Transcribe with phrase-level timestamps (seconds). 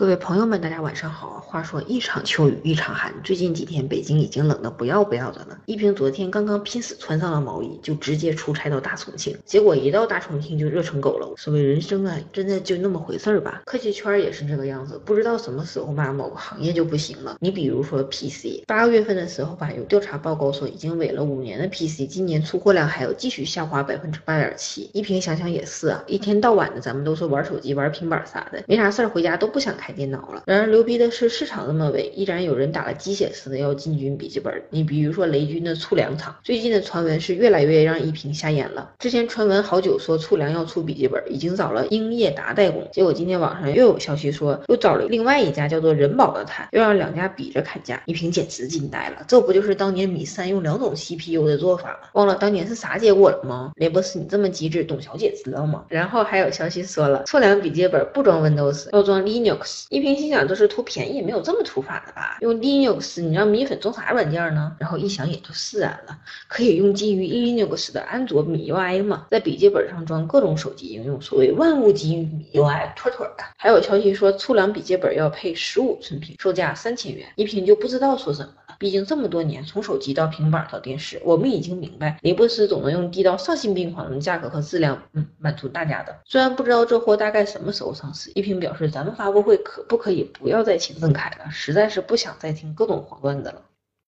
[0.00, 1.44] 各位朋友们，大家晚上好。
[1.46, 5.58] 话说一场秋雨一场寒，最近几天北京已经冷得不要不要的了。
[5.66, 11.34] 一平昨天刚刚拼死穿上了毛衣，就直接出差到大重庆，结果一到大重庆就热成狗了。
[11.36, 13.60] 所谓人生啊，真的就那么回事儿吧？
[13.66, 17.36] 科技圈也是这个样子，不知道什么时候吧，某个行业就不行了。
[17.38, 24.88] 你比如说 PC，八月份的时候吧，有调查报告说，已经萎了五年的 PC，今年出货量还要继续下滑百分之八点七。
[24.94, 30.42] 一平想想也是啊，一天到晚的咱们都是玩手机、玩平板啥的，没啥事儿回家都不想开电脑了。
[30.46, 34.62] 然而牛逼的是，市场那么萎，依然有人打了鸡血似的要进军笔记本。
[34.70, 38.92] 你比如说雷军的粗粮厂，最近的传闻是越来越让一平瞎眼了。
[38.98, 48.02] 之前传闻好久说粗粮要出笔记本，已经找了英业达代工，结果今天网上又有消息说又找了另外一家叫做人保的谈，又让两家比着砍价。
[48.06, 52.08] 一平简直惊呆了，这不就是当年米三用两种 CPU 的做法吗？
[52.14, 53.72] 忘了当年是啥结果了吗？
[53.76, 55.84] 雷博士，你这么机智，董小姐知道吗？
[55.88, 59.69] 然后还有消息说了，粗粮笔记本不装 Windows，要装 Linux。
[59.88, 62.38] 一平心想，都是图便宜，没有这么图法的吧？
[62.40, 64.76] 用 Linux，你让米粉装啥软件呢？
[64.78, 73.44] 然后一想也就释然了，可以用基于 Linux 的安卓米 UI 嘛，在笔记本上装各种手机应用，所谓万物基于米 UI，妥妥的。
[73.56, 77.26] 还有消息说粗粮笔记本要配十五寸屏，售价三千元。
[77.36, 86.18] 一瓶就不知道说什么，毕竟这么多年，从手机到平板到电视，我们已经明白，雷布斯总能用低到丧心病狂的价格和质量，嗯，满足大家的。
[86.24, 93.62] 虽然不知道这货大概什么时候上市，一平表示咱们发布会可不可以不要再请郑恺了，实在是不想再听各种黄段子了。